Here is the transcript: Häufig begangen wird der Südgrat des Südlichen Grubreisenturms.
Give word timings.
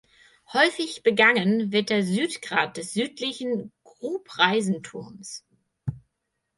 Häufig 0.53 1.03
begangen 1.03 1.71
wird 1.71 1.91
der 1.91 2.01
Südgrat 2.03 2.77
des 2.77 2.93
Südlichen 2.95 3.71
Grubreisenturms. 3.83 5.45